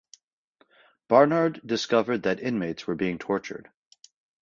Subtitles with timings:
[1.09, 3.69] Barnard discovered that inmates were being tortured.